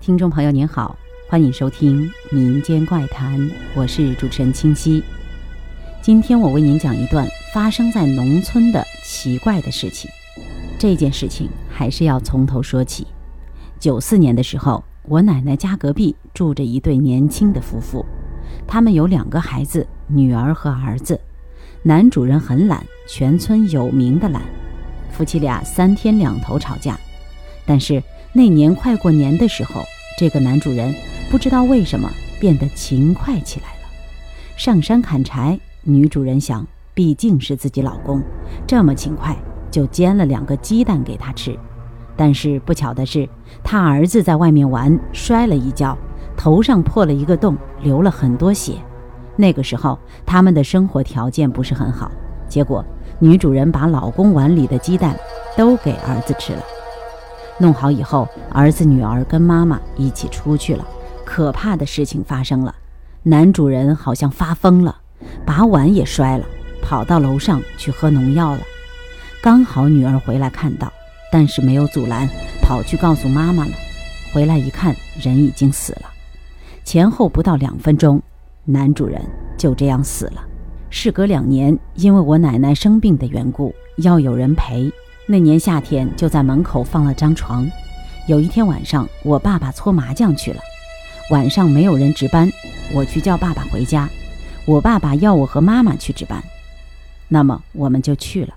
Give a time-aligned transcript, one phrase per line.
[0.00, 0.96] 听众朋友您好，
[1.28, 5.02] 欢迎收听民间怪谈，我是主持人清溪。
[6.00, 10.08] 今天我为您讲一段发生在农村的奇怪的事情。
[10.78, 13.06] 这件事情还是要从头说起。
[13.80, 18.04] 九四年的时候，我奶奶家隔壁住着一对年轻的夫妇，
[18.66, 21.18] 他们有两个孩子，女儿和儿子。
[21.82, 24.42] 男主人很懒，全村有名的懒。
[25.10, 26.96] 夫妻俩三天两头吵架，
[27.64, 29.82] 但是那年快过年的时候，
[30.16, 30.94] 这个男主人
[31.30, 33.88] 不知道为什么变得勤快起来了。
[34.56, 38.22] 上山砍柴，女主人想，毕竟是自己老公，
[38.66, 39.36] 这么勤快，
[39.70, 41.54] 就煎了两个鸡蛋给他吃。
[42.16, 43.28] 但是不巧的是，
[43.62, 45.94] 他儿子在外面玩，摔了一跤，
[46.34, 48.72] 头上破了一个洞，流了很多血。
[49.36, 52.10] 那个时候，他们的生活条件不是很好，
[52.48, 52.82] 结果。
[53.18, 55.14] 女主人把老公碗里的鸡蛋
[55.56, 56.62] 都给儿子吃了。
[57.58, 60.86] 弄好以后，儿子女儿跟妈妈一起出去了。
[61.24, 62.74] 可怕的事情发生了，
[63.22, 64.96] 男主人好像发疯了，
[65.44, 66.44] 把碗也摔了，
[66.82, 68.60] 跑到楼上去喝农药了。
[69.42, 70.92] 刚好女儿回来看到，
[71.32, 72.28] 但是没有阻拦，
[72.62, 73.72] 跑去告诉妈妈了。
[74.32, 76.02] 回来一看，人已经死了。
[76.84, 78.22] 前后不到两分钟，
[78.64, 79.20] 男主人
[79.56, 80.44] 就这样死了。
[80.90, 84.92] 事隔两年，因为我奶奶生病的缘故，要有人陪。
[85.28, 87.68] 那年夏天，就在门口放了张床。
[88.28, 90.60] 有一天晚上，我爸爸搓麻将去了，
[91.30, 92.48] 晚上没有人值班，
[92.94, 94.08] 我去叫爸爸回家。
[94.64, 96.40] 我爸爸要我和妈妈去值班，
[97.28, 98.54] 那么我们就去了。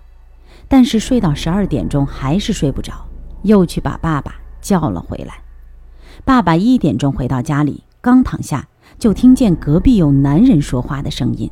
[0.68, 2.94] 但是睡到十二点钟还是睡不着，
[3.42, 5.42] 又去把爸爸叫了回来。
[6.24, 8.68] 爸爸一点钟回到家里，刚躺下
[9.00, 11.50] 就听见隔壁有男人说话的声音。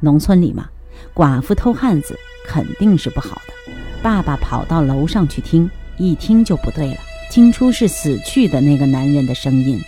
[0.00, 0.68] 农村里嘛，
[1.14, 3.83] 寡妇偷汉子肯定是不好的。
[4.04, 9.80] 爸爸跑到楼上去听，一听就不对了，听出是死去的那个男人的声音。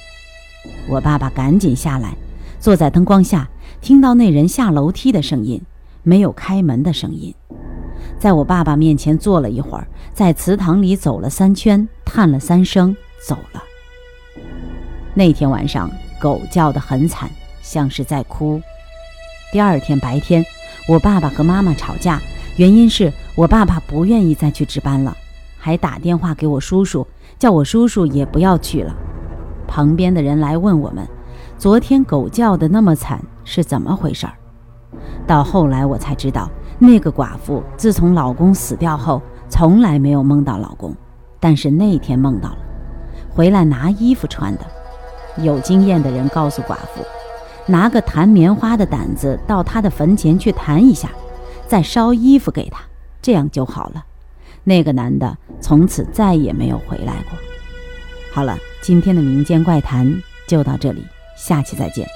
[0.89, 2.17] 我爸爸赶紧下来，
[2.59, 3.47] 坐在灯光下，
[3.83, 5.61] 听到那人下楼梯的声音，
[6.03, 7.35] 没有开门的声音。
[8.19, 13.63] 在我爸爸面前坐了一会儿，在祠堂里走了三圈，叹了三声，走了。
[15.13, 17.29] 那天晚上，狗叫得很惨，
[17.61, 18.63] 像是在哭。
[19.53, 20.43] 第二天白天，
[20.89, 22.19] 我爸爸和妈妈吵架，
[22.57, 25.15] 原因是我爸爸不愿意再去值班了，
[25.59, 27.07] 还打电话给我叔叔，
[27.39, 28.97] 叫我叔叔也不要去了。
[29.69, 31.07] 旁边的人来问我们，
[31.59, 34.33] 昨天狗叫的那么惨是怎么回事儿？
[35.27, 36.49] 到后来我才知道，
[36.79, 39.21] 那个寡妇自从老公死掉后，
[39.51, 40.97] 从来没有梦到老公，
[41.39, 42.59] 但是那天梦到了，
[43.29, 44.61] 回来拿衣服穿的。
[45.43, 47.05] 有经验的人告诉寡妇。
[47.69, 51.11] 拿个弹棉花的掸子到他的坟前去弹一下，
[51.67, 52.81] 再烧衣服给他，
[53.23, 54.05] 这样就好了。
[54.65, 57.39] 那个男的从此再也没有回来过。
[58.33, 61.05] 好了，今天的民间怪谈就到这里，
[61.37, 62.07] 下期再见。